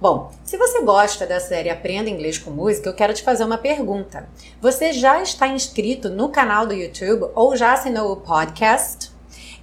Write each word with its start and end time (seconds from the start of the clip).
Bom, 0.00 0.32
se 0.46 0.56
você 0.56 0.80
gosta 0.80 1.26
da 1.26 1.38
série 1.38 1.68
Aprenda 1.68 2.08
Inglês 2.08 2.38
com 2.38 2.50
Música, 2.50 2.88
eu 2.88 2.94
quero 2.94 3.12
te 3.12 3.22
fazer 3.22 3.44
uma 3.44 3.58
pergunta. 3.58 4.26
Você 4.62 4.94
já 4.94 5.20
está 5.20 5.46
inscrito 5.46 6.08
no 6.08 6.30
canal 6.30 6.66
do 6.66 6.72
YouTube 6.72 7.30
ou 7.34 7.54
já 7.54 7.74
assinou 7.74 8.12
o 8.12 8.16
podcast? 8.16 9.11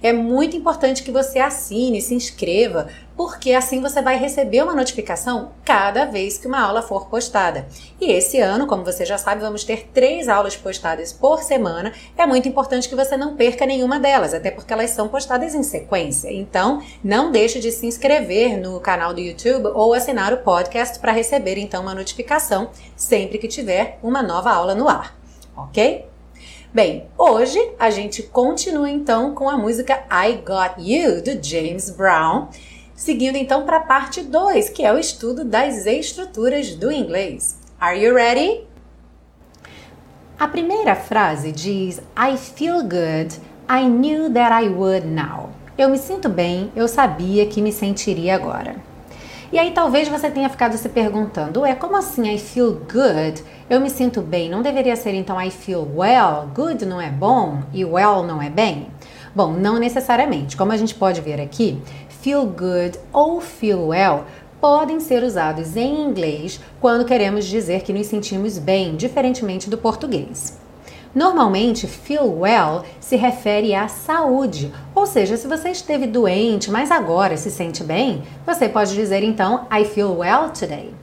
É 0.02 0.14
muito 0.14 0.56
importante 0.56 1.02
que 1.02 1.10
você 1.10 1.38
assine, 1.38 2.00
se 2.00 2.14
inscreva, 2.14 2.88
porque 3.14 3.52
assim 3.52 3.82
você 3.82 4.00
vai 4.00 4.16
receber 4.16 4.62
uma 4.62 4.74
notificação 4.74 5.52
cada 5.62 6.06
vez 6.06 6.38
que 6.38 6.46
uma 6.46 6.58
aula 6.58 6.80
for 6.80 7.06
postada. 7.08 7.68
E 8.00 8.10
esse 8.10 8.38
ano, 8.38 8.66
como 8.66 8.82
você 8.82 9.04
já 9.04 9.18
sabe, 9.18 9.42
vamos 9.42 9.62
ter 9.62 9.88
três 9.92 10.26
aulas 10.26 10.56
postadas 10.56 11.12
por 11.12 11.42
semana. 11.42 11.92
É 12.16 12.26
muito 12.26 12.48
importante 12.48 12.88
que 12.88 12.96
você 12.96 13.14
não 13.14 13.36
perca 13.36 13.66
nenhuma 13.66 14.00
delas, 14.00 14.32
até 14.32 14.50
porque 14.50 14.72
elas 14.72 14.90
são 14.90 15.06
postadas 15.06 15.54
em 15.54 15.62
sequência. 15.62 16.32
Então, 16.32 16.82
não 17.04 17.30
deixe 17.30 17.60
de 17.60 17.70
se 17.70 17.86
inscrever 17.86 18.58
no 18.58 18.80
canal 18.80 19.12
do 19.12 19.20
YouTube 19.20 19.68
ou 19.74 19.92
assinar 19.92 20.32
o 20.32 20.38
podcast 20.38 20.98
para 20.98 21.12
receber 21.12 21.58
então 21.58 21.82
uma 21.82 21.94
notificação 21.94 22.70
sempre 22.96 23.36
que 23.36 23.48
tiver 23.48 23.98
uma 24.02 24.22
nova 24.22 24.50
aula 24.50 24.74
no 24.74 24.88
ar. 24.88 25.14
Ok? 25.54 26.09
Bem, 26.72 27.08
hoje 27.18 27.58
a 27.80 27.90
gente 27.90 28.22
continua 28.22 28.88
então 28.88 29.34
com 29.34 29.50
a 29.50 29.58
música 29.58 30.04
I 30.08 30.34
Got 30.36 30.74
You 30.78 31.20
do 31.20 31.44
James 31.44 31.90
Brown, 31.90 32.46
seguindo 32.94 33.34
então 33.34 33.66
para 33.66 33.78
a 33.78 33.80
parte 33.80 34.22
2, 34.22 34.68
que 34.68 34.84
é 34.84 34.92
o 34.92 34.98
estudo 34.98 35.44
das 35.44 35.84
estruturas 35.84 36.76
do 36.76 36.92
inglês. 36.92 37.58
Are 37.80 38.00
you 38.00 38.14
ready? 38.14 38.68
A 40.38 40.46
primeira 40.46 40.94
frase 40.94 41.50
diz 41.50 42.00
I 42.16 42.36
feel 42.36 42.84
good, 42.84 43.34
I 43.68 43.88
knew 43.88 44.32
that 44.32 44.64
I 44.64 44.68
would 44.68 45.08
now. 45.08 45.50
Eu 45.76 45.88
me 45.88 45.98
sinto 45.98 46.28
bem, 46.28 46.70
eu 46.76 46.86
sabia 46.86 47.46
que 47.46 47.60
me 47.60 47.72
sentiria 47.72 48.36
agora. 48.36 48.76
E 49.52 49.58
aí 49.58 49.72
talvez 49.72 50.06
você 50.06 50.30
tenha 50.30 50.48
ficado 50.48 50.76
se 50.76 50.88
perguntando, 50.88 51.66
é 51.66 51.74
como 51.74 51.96
assim 51.96 52.32
I 52.32 52.38
feel 52.38 52.72
good? 52.72 53.42
Eu 53.68 53.80
me 53.80 53.90
sinto 53.90 54.22
bem. 54.22 54.48
Não 54.48 54.62
deveria 54.62 54.94
ser 54.94 55.12
então 55.12 55.42
I 55.42 55.50
feel 55.50 55.88
well? 55.92 56.48
Good 56.54 56.86
não 56.86 57.00
é 57.00 57.10
bom 57.10 57.60
e 57.72 57.84
well 57.84 58.22
não 58.22 58.40
é 58.40 58.48
bem? 58.48 58.86
Bom, 59.34 59.52
não 59.52 59.80
necessariamente. 59.80 60.56
Como 60.56 60.70
a 60.70 60.76
gente 60.76 60.94
pode 60.94 61.20
ver 61.20 61.40
aqui, 61.40 61.82
feel 62.22 62.46
good 62.46 62.96
ou 63.12 63.40
feel 63.40 63.88
well 63.88 64.24
podem 64.60 65.00
ser 65.00 65.24
usados 65.24 65.74
em 65.74 66.00
inglês 66.00 66.60
quando 66.80 67.04
queremos 67.04 67.44
dizer 67.44 67.82
que 67.82 67.92
nos 67.92 68.06
sentimos 68.06 68.56
bem, 68.56 68.94
diferentemente 68.94 69.68
do 69.68 69.76
português. 69.76 70.60
Normalmente, 71.14 71.86
feel 71.86 72.38
well 72.38 72.84
se 73.00 73.16
refere 73.16 73.74
à 73.74 73.88
saúde, 73.88 74.72
ou 74.94 75.06
seja, 75.06 75.36
se 75.36 75.48
você 75.48 75.70
esteve 75.70 76.06
doente, 76.06 76.70
mas 76.70 76.90
agora 76.90 77.36
se 77.36 77.50
sente 77.50 77.82
bem, 77.82 78.22
você 78.46 78.68
pode 78.68 78.94
dizer 78.94 79.22
então 79.24 79.66
I 79.72 79.84
feel 79.84 80.16
well 80.18 80.50
today. 80.50 80.94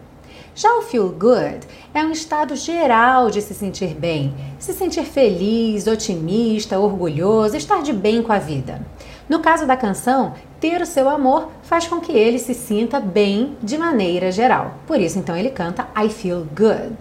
Já 0.55 0.75
o 0.77 0.81
feel 0.81 1.09
good 1.09 1.67
é 1.93 2.03
um 2.03 2.11
estado 2.11 2.55
geral 2.55 3.29
de 3.29 3.41
se 3.41 3.53
sentir 3.53 3.93
bem, 3.93 4.33
se 4.57 4.73
sentir 4.73 5.03
feliz, 5.03 5.85
otimista, 5.85 6.79
orgulhoso, 6.79 7.55
estar 7.55 7.83
de 7.83 7.93
bem 7.93 8.23
com 8.23 8.31
a 8.31 8.39
vida. 8.39 8.81
No 9.29 9.39
caso 9.39 9.67
da 9.67 9.75
canção, 9.75 10.33
ter 10.59 10.81
o 10.81 10.85
seu 10.85 11.09
amor 11.09 11.49
faz 11.61 11.85
com 11.85 11.99
que 11.99 12.11
ele 12.11 12.39
se 12.39 12.53
sinta 12.53 12.99
bem 12.99 13.57
de 13.61 13.77
maneira 13.77 14.31
geral. 14.31 14.75
Por 14.87 14.99
isso, 14.99 15.19
então, 15.19 15.35
ele 15.35 15.49
canta 15.49 15.89
I 15.95 16.09
feel 16.09 16.47
good. 16.55 16.95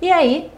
E 0.00 0.10
aí, 0.10 0.50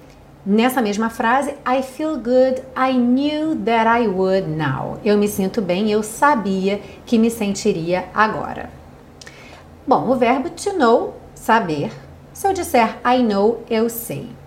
Nessa 0.50 0.80
mesma 0.80 1.10
frase, 1.10 1.54
I 1.66 1.82
feel 1.82 2.16
good, 2.16 2.62
I 2.74 2.94
knew 2.96 3.54
that 3.66 3.86
I 3.86 4.08
would 4.08 4.48
now. 4.48 4.98
Eu 5.04 5.18
me 5.18 5.28
sinto 5.28 5.60
bem, 5.60 5.90
eu 5.90 6.02
sabia 6.02 6.80
que 7.04 7.18
me 7.18 7.30
sentiria 7.30 8.06
agora. 8.14 8.70
Bom, 9.86 10.08
o 10.08 10.16
verbo 10.16 10.48
to 10.48 10.72
know, 10.72 11.16
saber. 11.34 11.92
Se 12.32 12.48
eu 12.48 12.54
disser 12.54 12.96
I 13.04 13.22
know, 13.22 13.62
eu 13.68 13.90
sei. 13.90 14.37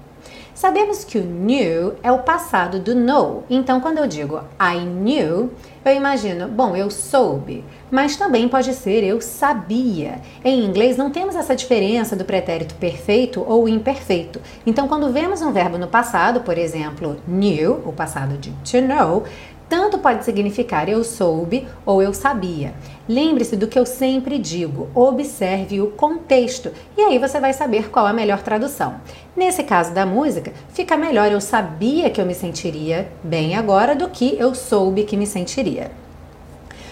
Sabemos 0.54 1.04
que 1.04 1.18
o 1.18 1.24
knew 1.24 1.96
é 2.04 2.12
o 2.12 2.20
passado 2.20 2.80
do 2.80 2.94
know. 2.94 3.44
Então, 3.50 3.80
quando 3.80 4.00
eu 4.00 4.08
digo 4.08 4.42
I 4.60 4.80
knew, 4.80 5.50
eu 5.84 5.96
imagino, 5.96 6.48
bom, 6.48 6.76
eu 6.76 6.92
soube, 6.92 7.64
mas 7.90 8.16
também 8.16 8.48
pode 8.48 8.74
ser 8.74 9.04
eu 9.04 9.20
sabia. 9.22 10.22
Em 10.44 10.64
inglês 10.64 10.98
não 10.98 11.10
temos 11.10 11.36
essa 11.36 11.56
diferença 11.56 12.16
do 12.16 12.26
pretérito 12.26 12.76
perfeito 12.76 13.44
ou 13.48 13.68
imperfeito. 13.68 14.40
Então, 14.66 14.88
quando 14.88 15.12
vemos 15.12 15.42
um 15.42 15.52
verbo 15.52 15.78
no 15.78 15.88
passado, 15.88 16.42
por 16.42 16.58
exemplo, 16.58 17.18
knew, 17.28 17.82
o 17.86 17.94
passado 17.94 18.38
de 18.38 18.52
to 18.52 18.82
know, 18.86 19.24
tanto 19.72 20.00
pode 20.00 20.26
significar 20.26 20.90
eu 20.90 21.02
soube 21.02 21.66
ou 21.86 22.04
eu 22.04 22.14
sabia. 22.14 22.74
Lembre-se 23.08 23.56
do 23.56 23.70
que 23.70 23.80
eu 23.80 23.86
sempre 23.86 24.38
digo, 24.38 24.90
observe 24.94 25.80
o 25.80 25.92
contexto 25.92 26.74
e 26.98 27.00
aí 27.00 27.18
você 27.18 27.40
vai 27.40 27.54
saber 27.54 27.90
qual 27.90 28.06
a 28.06 28.12
melhor 28.12 28.42
tradução. 28.42 28.96
Nesse 29.34 29.64
caso 29.64 29.94
da 29.94 30.06
música, 30.06 30.52
fica 30.74 30.98
melhor 30.98 31.32
eu 31.32 31.40
sabia 31.40 32.10
que 32.10 32.20
eu 32.20 32.26
me 32.26 32.36
sentiria 32.36 33.10
bem 33.24 33.56
agora 33.56 33.96
do 33.96 34.10
que 34.10 34.36
eu 34.38 34.54
soube 34.54 35.06
que 35.06 35.16
me 35.16 35.26
sentiria. 35.26 35.90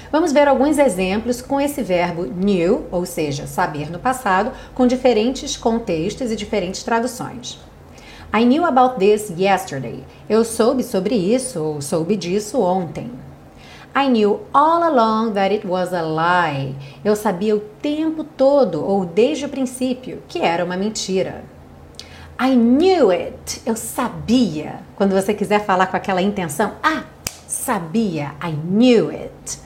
Vamos 0.09 0.31
ver 0.31 0.47
alguns 0.47 0.77
exemplos 0.77 1.41
com 1.41 1.59
esse 1.59 1.83
verbo 1.83 2.23
knew, 2.23 2.85
ou 2.93 3.05
seja, 3.05 3.45
saber 3.45 3.91
no 3.91 3.99
passado, 3.99 4.53
com 4.73 4.87
diferentes 4.87 5.57
contextos 5.57 6.31
e 6.31 6.35
diferentes 6.37 6.81
traduções. 6.81 7.59
I 8.31 8.45
knew 8.45 8.63
about 8.63 8.99
this 8.99 9.33
yesterday. 9.35 10.03
Eu 10.29 10.45
soube 10.45 10.83
sobre 10.83 11.15
isso 11.15 11.59
ou 11.63 11.81
soube 11.81 12.15
disso 12.15 12.61
ontem. 12.61 13.11
I 13.95 14.07
knew 14.07 14.41
all 14.53 14.83
along 14.83 15.33
that 15.33 15.51
it 15.51 15.65
was 15.65 15.91
a 15.91 16.03
lie. 16.03 16.75
Eu 17.03 17.15
sabia 17.15 17.55
o 17.55 17.59
tempo 17.59 18.23
todo 18.23 18.85
ou 18.85 19.03
desde 19.03 19.45
o 19.45 19.49
princípio 19.49 20.21
que 20.27 20.39
era 20.39 20.63
uma 20.63 20.77
mentira. 20.77 21.43
I 22.39 22.55
knew 22.55 23.09
it. 23.09 23.63
Eu 23.65 23.75
sabia. 23.75 24.81
Quando 24.95 25.13
você 25.13 25.33
quiser 25.33 25.65
falar 25.65 25.87
com 25.87 25.97
aquela 25.97 26.21
intenção, 26.21 26.73
ah, 26.83 27.05
sabia. 27.47 28.35
I 28.43 28.51
knew 28.51 29.09
it. 29.09 29.59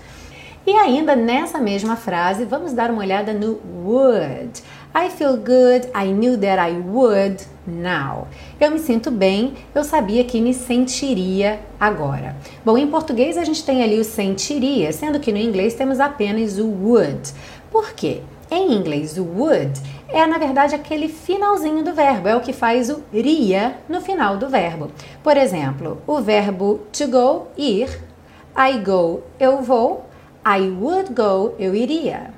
E 0.66 0.72
ainda 0.72 1.18
nessa 1.18 1.60
mesma 1.60 1.98
frase, 1.98 2.46
vamos 2.46 2.72
dar 2.72 2.90
uma 2.90 3.02
olhada 3.02 3.34
no 3.34 3.60
would. 3.86 4.64
I 4.96 5.10
feel 5.10 5.36
good, 5.38 5.90
I 5.96 6.12
knew 6.12 6.38
that 6.38 6.60
I 6.60 6.78
would 6.78 7.44
now. 7.66 8.28
Eu 8.60 8.70
me 8.70 8.78
sinto 8.78 9.10
bem, 9.10 9.56
eu 9.74 9.84
sabia 9.84 10.24
que 10.24 10.40
me 10.40 10.54
sentiria 10.54 11.60
agora. 11.80 12.36
Bom, 12.64 12.78
em 12.78 12.88
português 12.88 13.36
a 13.36 13.44
gente 13.44 13.66
tem 13.66 13.82
ali 13.82 14.00
o 14.00 14.04
sentiria, 14.04 14.94
sendo 14.94 15.20
que 15.20 15.32
no 15.32 15.40
inglês 15.40 15.74
temos 15.74 16.00
apenas 16.00 16.60
o 16.60 16.68
would. 16.68 17.34
Por 17.72 17.94
quê? 17.94 18.22
Em 18.52 18.72
inglês, 18.72 19.18
o 19.18 19.24
would 19.24 19.82
é 20.08 20.28
na 20.28 20.38
verdade 20.38 20.76
aquele 20.76 21.10
finalzinho 21.10 21.84
do 21.84 21.92
verbo, 21.92 22.28
é 22.28 22.36
o 22.36 22.42
que 22.42 22.54
faz 22.54 22.92
o 22.92 23.04
ria 23.12 23.78
no 23.90 24.00
final 24.00 24.38
do 24.38 24.48
verbo. 24.48 24.92
Por 25.24 25.36
exemplo, 25.38 26.00
o 26.06 26.22
verbo 26.22 26.82
to 26.92 27.08
go, 27.08 27.48
ir, 27.58 27.90
I 28.56 28.78
go, 28.78 29.24
eu 29.40 29.64
vou, 29.64 30.06
I 30.46 30.70
would 30.70 31.14
go, 31.14 31.56
eu 31.58 31.74
iria. 31.74 32.32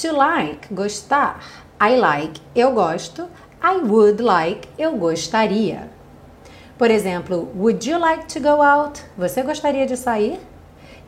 To 0.00 0.16
like, 0.16 0.72
gostar. 0.72 1.66
I 1.84 1.96
like, 1.96 2.40
eu 2.54 2.70
gosto. 2.70 3.28
I 3.60 3.78
would 3.84 4.22
like, 4.22 4.68
eu 4.78 4.96
gostaria. 4.96 5.90
Por 6.78 6.92
exemplo, 6.92 7.50
would 7.56 7.90
you 7.90 7.98
like 7.98 8.26
to 8.32 8.38
go 8.38 8.62
out? 8.62 9.02
Você 9.18 9.42
gostaria 9.42 9.84
de 9.84 9.96
sair? 9.96 10.38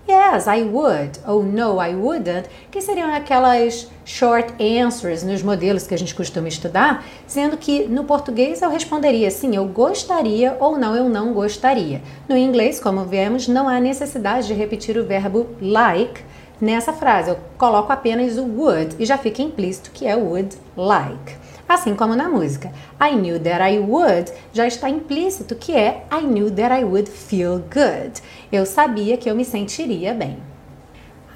Yes, 0.08 0.48
I 0.48 0.64
would. 0.64 1.20
Ou 1.28 1.44
no, 1.44 1.80
I 1.80 1.94
wouldn't, 1.94 2.48
que 2.72 2.80
seriam 2.80 3.14
aquelas 3.14 3.88
short 4.04 4.52
answers 4.60 5.22
nos 5.22 5.44
modelos 5.44 5.86
que 5.86 5.94
a 5.94 5.96
gente 5.96 6.12
costuma 6.12 6.48
estudar, 6.48 7.04
sendo 7.24 7.56
que 7.56 7.84
no 7.84 8.02
português 8.02 8.60
eu 8.60 8.68
responderia 8.68 9.30
sim, 9.30 9.54
eu 9.54 9.66
gostaria 9.66 10.56
ou 10.58 10.76
não, 10.76 10.96
eu 10.96 11.08
não 11.08 11.32
gostaria. 11.32 12.02
No 12.28 12.36
inglês, 12.36 12.80
como 12.80 13.04
vemos, 13.04 13.46
não 13.46 13.68
há 13.68 13.78
necessidade 13.78 14.48
de 14.48 14.54
repetir 14.54 14.98
o 14.98 15.04
verbo 15.04 15.46
like 15.62 16.20
nessa 16.60 16.92
frase. 16.92 17.30
Eu 17.30 17.38
coloco 17.58 17.92
apenas 17.92 18.38
o 18.38 18.44
would 18.44 18.96
e 18.98 19.06
já 19.06 19.18
fica 19.18 19.42
implícito 19.42 19.90
que 19.90 20.06
é 20.06 20.16
would 20.16 20.56
like. 20.76 21.36
Assim 21.68 21.94
como 21.94 22.14
na 22.14 22.28
música. 22.28 22.70
I 23.00 23.14
knew 23.14 23.40
that 23.40 23.62
I 23.62 23.78
would 23.78 24.32
já 24.52 24.66
está 24.66 24.90
implícito 24.90 25.54
que 25.54 25.72
é 25.74 26.04
I 26.12 26.22
knew 26.22 26.50
that 26.50 26.74
I 26.74 26.84
would 26.84 27.10
feel 27.10 27.58
good. 27.58 28.20
Eu 28.52 28.66
sabia 28.66 29.16
que 29.16 29.30
eu 29.30 29.34
me 29.34 29.44
sentiria 29.44 30.12
bem. 30.12 30.38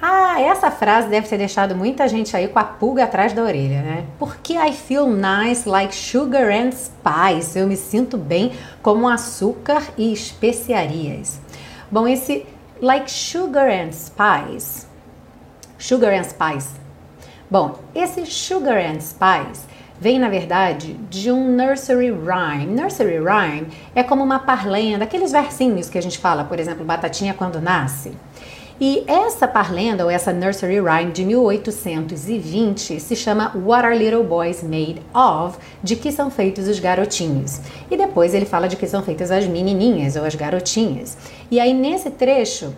Ah, 0.01 0.41
essa 0.41 0.71
frase 0.71 1.09
deve 1.09 1.27
ter 1.27 1.39
deixado 1.39 1.75
muita 1.75 2.07
gente 2.07 2.37
aí 2.37 2.47
com 2.47 2.59
a 2.59 2.65
pulga 2.65 3.03
atrás 3.03 3.33
da 3.33 3.43
orelha, 3.43 3.83
né? 3.83 4.05
Porque 4.17 4.53
I 4.55 4.73
feel 4.73 5.09
nice 5.09 5.69
like 5.69 5.93
sugar 5.93 6.53
and 6.53 6.71
spice. 6.71 7.59
Eu 7.59 7.67
me 7.67 7.77
sinto 7.77 8.17
bem 8.17 8.53
como 8.81 9.09
açúcar 9.09 9.83
e 9.97 10.13
especiarias. 10.13 11.41
Bom, 11.91 12.07
esse 12.07 12.47
like 12.81 13.11
sugar 13.11 13.69
and 13.69 13.91
spice. 13.91 14.88
Sugar 15.79 16.13
and 16.13 16.25
spice. 16.25 16.71
Bom, 17.49 17.79
esse 17.95 18.27
sugar 18.27 18.77
and 18.77 19.01
spice 19.01 19.65
vem, 20.01 20.19
na 20.19 20.29
verdade, 20.29 20.95
de 21.09 21.31
um 21.31 21.55
nursery 21.55 22.11
rhyme. 22.11 22.67
Nursery 22.67 23.19
rhyme 23.19 23.69
é 23.95 24.03
como 24.03 24.25
uma 24.25 24.41
parlenda, 24.41 25.05
aqueles 25.05 25.31
versinhos 25.31 25.89
que 25.89 25.97
a 25.97 26.03
gente 26.03 26.19
fala, 26.19 26.43
por 26.43 26.59
exemplo, 26.59 26.85
batatinha 26.85 27.33
quando 27.33 27.61
nasce. 27.61 28.13
E 28.81 29.05
essa 29.07 29.47
parlenda, 29.47 30.05
ou 30.05 30.11
essa 30.11 30.33
nursery 30.33 30.81
rhyme 30.81 31.13
de 31.13 31.25
1820, 31.25 33.01
se 33.01 33.17
chama 33.17 33.53
What 33.57 33.87
Are 33.87 33.97
Little 33.97 34.25
Boys 34.25 34.63
Made 34.63 35.01
Of? 35.15 35.59
De 35.83 35.95
que 35.95 36.11
são 36.11 36.31
feitos 36.31 36.69
os 36.69 36.79
garotinhos. 36.81 37.61
E 37.91 37.97
depois 37.97 38.35
ele 38.35 38.47
fala 38.47 38.69
de 38.69 38.77
que 38.77 38.87
são 38.87 39.03
feitas 39.03 39.31
as 39.31 39.47
menininhas 39.47 40.17
ou 40.17 40.25
as 40.25 40.35
garotinhas. 40.35 41.17
E 41.51 41.59
aí 41.59 41.73
nesse 41.73 42.11
trecho 42.11 42.75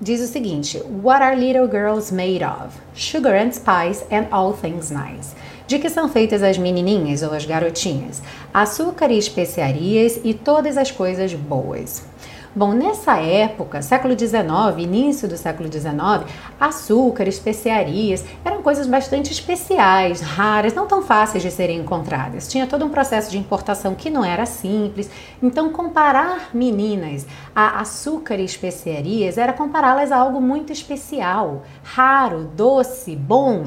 diz 0.00 0.20
o 0.20 0.26
seguinte: 0.26 0.82
What 1.02 1.22
are 1.22 1.36
little 1.36 1.66
girls 1.66 2.10
made 2.10 2.44
of? 2.44 2.74
Sugar 2.94 3.34
and 3.34 3.52
spice 3.52 4.04
and 4.10 4.26
all 4.30 4.52
things 4.52 4.90
nice. 4.90 5.34
De 5.66 5.78
que 5.78 5.90
são 5.90 6.08
feitas 6.08 6.42
as 6.42 6.56
menininhas 6.56 7.22
ou 7.22 7.32
as 7.32 7.44
garotinhas? 7.44 8.22
Açúcar 8.54 9.10
e 9.10 9.18
especiarias 9.18 10.18
e 10.24 10.32
todas 10.32 10.78
as 10.78 10.90
coisas 10.90 11.34
boas. 11.34 12.02
Bom, 12.58 12.72
nessa 12.72 13.20
época, 13.20 13.80
século 13.82 14.18
XIX, 14.18 14.42
início 14.78 15.28
do 15.28 15.36
século 15.36 15.70
XIX, 15.70 16.28
açúcar, 16.58 17.28
especiarias 17.28 18.24
eram 18.44 18.62
coisas 18.62 18.88
bastante 18.88 19.30
especiais, 19.30 20.20
raras, 20.20 20.74
não 20.74 20.84
tão 20.84 21.00
fáceis 21.00 21.44
de 21.44 21.52
serem 21.52 21.78
encontradas. 21.78 22.48
Tinha 22.48 22.66
todo 22.66 22.84
um 22.84 22.88
processo 22.88 23.30
de 23.30 23.38
importação 23.38 23.94
que 23.94 24.10
não 24.10 24.24
era 24.24 24.44
simples. 24.44 25.08
Então, 25.40 25.70
comparar 25.70 26.50
meninas 26.52 27.24
a 27.54 27.80
açúcar 27.80 28.34
e 28.40 28.44
especiarias 28.44 29.38
era 29.38 29.52
compará-las 29.52 30.10
a 30.10 30.16
algo 30.16 30.40
muito 30.40 30.72
especial, 30.72 31.62
raro, 31.84 32.50
doce, 32.56 33.14
bom. 33.14 33.66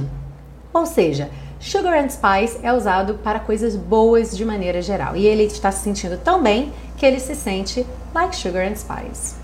Ou 0.74 0.86
seja, 0.86 1.30
Sugar 1.62 1.94
and 1.94 2.10
Spice 2.10 2.60
é 2.62 2.74
usado 2.74 3.20
para 3.24 3.40
coisas 3.40 3.78
boas 3.78 4.36
de 4.36 4.44
maneira 4.44 4.82
geral. 4.82 5.16
E 5.16 5.26
ele 5.26 5.44
está 5.44 5.72
se 5.72 5.82
sentindo 5.82 6.18
tão 6.18 6.44
bem 6.44 6.74
que 6.98 7.06
ele 7.06 7.22
se 7.22 7.36
sente 7.36 7.86
like 8.13 8.36
sugar 8.36 8.62
and 8.62 8.75
spice. 8.75 9.36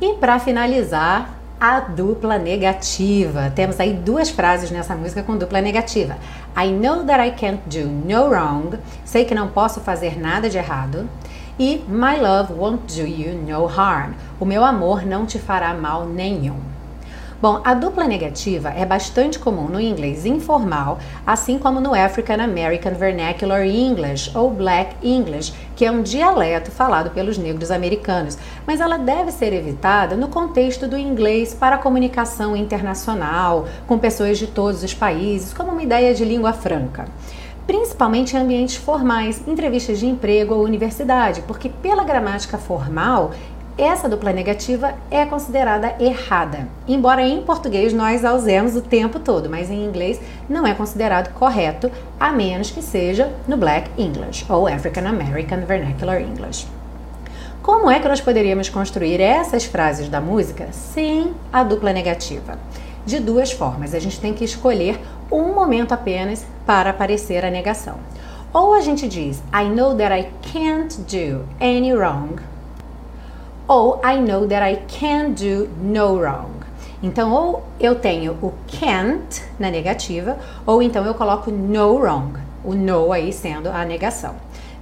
E 0.00 0.14
para 0.14 0.38
finalizar, 0.38 1.42
a 1.60 1.78
dupla 1.78 2.38
negativa. 2.38 3.52
Temos 3.54 3.78
aí 3.78 3.94
duas 3.94 4.30
frases 4.30 4.72
nessa 4.72 4.96
música 4.96 5.22
com 5.22 5.36
dupla 5.36 5.60
negativa. 5.60 6.16
I 6.56 6.72
know 6.72 7.04
that 7.04 7.24
I 7.24 7.30
can't 7.30 7.60
do 7.66 7.86
no 7.86 8.28
wrong. 8.28 8.76
Sei 9.04 9.24
que 9.24 9.32
não 9.32 9.46
posso 9.46 9.80
fazer 9.80 10.18
nada 10.18 10.50
de 10.50 10.58
errado. 10.58 11.08
E 11.56 11.84
My 11.86 12.18
love 12.20 12.52
won't 12.52 13.00
do 13.00 13.06
you 13.06 13.34
no 13.34 13.66
harm. 13.66 14.14
O 14.40 14.44
meu 14.44 14.64
amor 14.64 15.06
não 15.06 15.24
te 15.24 15.38
fará 15.38 15.72
mal 15.72 16.04
nenhum. 16.04 16.71
Bom, 17.42 17.60
a 17.64 17.74
dupla 17.74 18.04
negativa 18.04 18.68
é 18.68 18.86
bastante 18.86 19.36
comum 19.36 19.66
no 19.66 19.80
inglês 19.80 20.24
informal, 20.24 21.00
assim 21.26 21.58
como 21.58 21.80
no 21.80 21.92
African 21.92 22.40
American 22.40 22.92
Vernacular 22.94 23.66
English 23.66 24.30
ou 24.32 24.48
Black 24.48 24.94
English, 25.02 25.52
que 25.74 25.84
é 25.84 25.90
um 25.90 26.04
dialeto 26.04 26.70
falado 26.70 27.10
pelos 27.10 27.36
negros 27.36 27.72
americanos, 27.72 28.38
mas 28.64 28.80
ela 28.80 28.96
deve 28.96 29.32
ser 29.32 29.52
evitada 29.52 30.14
no 30.14 30.28
contexto 30.28 30.86
do 30.86 30.96
inglês 30.96 31.52
para 31.52 31.78
comunicação 31.78 32.56
internacional, 32.56 33.66
com 33.88 33.98
pessoas 33.98 34.38
de 34.38 34.46
todos 34.46 34.84
os 34.84 34.94
países, 34.94 35.52
como 35.52 35.72
uma 35.72 35.82
ideia 35.82 36.14
de 36.14 36.24
língua 36.24 36.52
franca. 36.52 37.06
Principalmente 37.66 38.36
em 38.36 38.40
ambientes 38.40 38.74
formais, 38.74 39.46
entrevistas 39.46 40.00
de 40.00 40.06
emprego 40.06 40.54
ou 40.54 40.64
universidade, 40.64 41.42
porque 41.42 41.68
pela 41.68 42.02
gramática 42.02 42.58
formal 42.58 43.30
essa 43.76 44.06
dupla 44.06 44.32
negativa 44.32 44.94
é 45.10 45.24
considerada 45.24 45.94
errada, 45.98 46.68
embora 46.86 47.22
em 47.22 47.40
português 47.42 47.92
nós 47.92 48.22
a 48.22 48.34
usemos 48.34 48.76
o 48.76 48.82
tempo 48.82 49.18
todo, 49.18 49.48
mas 49.48 49.70
em 49.70 49.82
inglês 49.84 50.20
não 50.46 50.66
é 50.66 50.74
considerado 50.74 51.32
correto, 51.32 51.90
a 52.20 52.30
menos 52.30 52.70
que 52.70 52.82
seja 52.82 53.32
no 53.48 53.56
Black 53.56 53.90
English 53.96 54.44
ou 54.48 54.68
African 54.68 55.06
American 55.06 55.60
Vernacular 55.60 56.20
English. 56.20 56.66
Como 57.62 57.90
é 57.90 57.98
que 57.98 58.08
nós 58.08 58.20
poderíamos 58.20 58.68
construir 58.68 59.20
essas 59.20 59.64
frases 59.64 60.08
da 60.08 60.20
música 60.20 60.68
sem 60.72 61.32
a 61.50 61.64
dupla 61.64 61.92
negativa? 61.92 62.58
De 63.06 63.20
duas 63.20 63.52
formas, 63.52 63.94
a 63.94 63.98
gente 63.98 64.20
tem 64.20 64.34
que 64.34 64.44
escolher 64.44 65.00
um 65.30 65.54
momento 65.54 65.92
apenas 65.92 66.44
para 66.66 66.90
aparecer 66.90 67.44
a 67.44 67.50
negação. 67.50 67.96
Ou 68.52 68.74
a 68.74 68.80
gente 68.82 69.08
diz 69.08 69.42
I 69.54 69.64
know 69.64 69.94
that 69.96 70.12
I 70.12 70.28
can't 70.52 70.94
do 71.02 71.46
any 71.58 71.94
wrong 71.94 72.51
ou 73.72 73.98
I 74.04 74.20
know 74.20 74.46
that 74.46 74.62
I 74.62 74.82
can 74.86 75.30
do 75.30 75.66
no 75.80 76.18
wrong. 76.18 76.60
Então, 77.02 77.32
ou 77.32 77.62
eu 77.80 77.94
tenho 77.94 78.32
o 78.42 78.52
can't 78.66 79.42
na 79.58 79.70
negativa, 79.70 80.36
ou 80.66 80.82
então 80.82 81.06
eu 81.06 81.14
coloco 81.14 81.50
no 81.50 81.96
wrong, 81.96 82.34
o 82.62 82.74
no 82.74 83.10
aí 83.10 83.32
sendo 83.32 83.70
a 83.70 83.82
negação. 83.82 84.34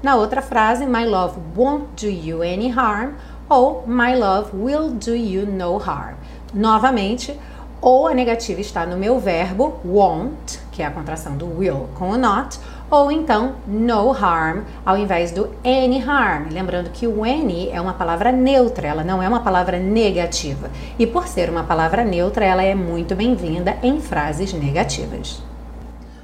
Na 0.03 0.17
outra 0.17 0.43
frase, 0.43 0.87
my 0.87 1.07
love 1.07 1.39
won't 1.57 2.05
do 2.05 2.11
you 2.11 2.43
any 2.43 2.69
harm, 2.69 3.13
ou 3.49 3.85
my 3.87 4.17
love 4.17 4.51
will 4.53 4.91
do 4.91 5.15
you 5.15 5.47
no 5.47 5.77
harm. 5.77 6.17
Novamente, 6.53 7.39
ou 7.81 8.09
a 8.09 8.13
negativa 8.13 8.61
está 8.61 8.85
no 8.85 8.97
meu 8.97 9.21
verbo 9.21 9.79
won't, 9.85 10.59
que 10.73 10.83
é 10.83 10.87
a 10.87 10.91
contração 10.91 11.37
do 11.37 11.47
will 11.47 11.89
com 11.95 12.11
o 12.11 12.19
not, 12.19 12.59
ou 12.91 13.13
então 13.13 13.55
no 13.67 14.11
harm 14.13 14.63
ao 14.85 14.97
invés 14.97 15.31
do 15.31 15.51
any 15.65 16.03
harm. 16.03 16.49
Lembrando 16.51 16.91
que 16.91 17.07
o 17.07 17.25
any 17.25 17.71
é 17.71 17.81
uma 17.81 17.95
palavra 17.95 18.33
neutra, 18.33 18.89
ela 18.89 19.05
não 19.05 19.23
é 19.23 19.29
uma 19.29 19.41
palavra 19.41 19.79
negativa. 19.79 20.71
E 20.99 21.07
por 21.07 21.29
ser 21.29 21.49
uma 21.49 21.65
palavra 21.65 22.05
neutra, 22.05 22.45
ela 22.45 22.63
é 22.63 22.75
muito 22.75 23.15
bem-vinda 23.15 23.79
em 23.83 24.01
frases 24.01 24.53
negativas. 24.53 25.50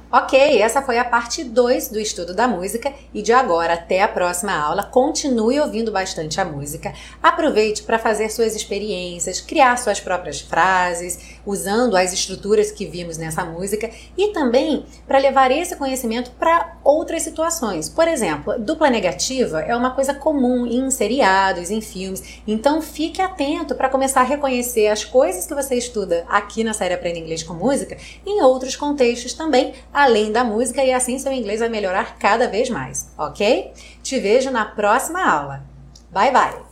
Ok, 0.09 0.61
essa 0.61 0.81
foi 0.81 0.97
a 0.97 1.03
parte 1.03 1.43
2 1.43 1.89
do 1.89 1.99
estudo 1.99 2.33
da 2.33 2.47
música 2.47 2.93
e 3.13 3.21
de 3.21 3.33
agora 3.33 3.73
até 3.73 4.01
a 4.01 4.07
próxima 4.07 4.53
aula, 4.53 4.81
continue 4.81 5.59
ouvindo 5.59 5.91
bastante 5.91 6.39
a 6.39 6.45
música. 6.45 6.93
Aproveite 7.21 7.83
para 7.83 7.99
fazer 7.99 8.29
suas 8.29 8.55
experiências, 8.55 9.41
criar 9.41 9.75
suas 9.77 9.99
próprias 9.99 10.39
frases, 10.39 11.35
usando 11.45 11.97
as 11.97 12.13
estruturas 12.13 12.71
que 12.71 12.85
vimos 12.85 13.17
nessa 13.17 13.43
música 13.43 13.91
e 14.17 14.29
também 14.29 14.85
para 15.05 15.17
levar 15.19 15.51
esse 15.51 15.75
conhecimento 15.75 16.31
para 16.39 16.77
outras 16.85 17.23
situações. 17.23 17.89
Por 17.89 18.07
exemplo, 18.07 18.57
dupla 18.57 18.89
negativa 18.89 19.59
é 19.59 19.75
uma 19.75 19.91
coisa 19.91 20.13
comum 20.13 20.65
em 20.65 20.89
seriados, 20.89 21.69
em 21.69 21.81
filmes, 21.81 22.41
então 22.47 22.81
fique 22.81 23.21
atento 23.21 23.75
para 23.75 23.89
começar 23.89 24.21
a 24.21 24.23
reconhecer 24.23 24.87
as 24.87 25.03
coisas 25.03 25.45
que 25.45 25.53
você 25.53 25.75
estuda 25.75 26.23
aqui 26.29 26.63
na 26.63 26.71
série 26.71 26.93
Aprenda 26.93 27.19
Inglês 27.19 27.43
com 27.43 27.53
Música 27.53 27.97
em 28.25 28.41
outros 28.41 28.77
contextos 28.77 29.33
também 29.33 29.73
além 29.97 30.31
da 30.31 30.43
música 30.43 30.83
e 30.83 30.93
assim 30.93 31.17
seu 31.17 31.31
inglês 31.31 31.59
vai 31.59 31.69
melhorar 31.69 32.17
cada 32.19 32.47
vez 32.47 32.69
mais, 32.69 33.09
ok? 33.17 33.73
Te 34.03 34.19
vejo 34.19 34.51
na 34.51 34.63
próxima 34.63 35.25
aula. 35.25 35.63
Bye 36.11 36.31
bye! 36.31 36.66